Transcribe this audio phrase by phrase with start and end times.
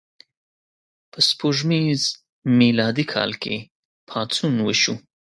[1.11, 2.01] په سپوږمیز
[2.59, 3.55] میلادي کال کې
[4.07, 4.95] پاڅون وشو.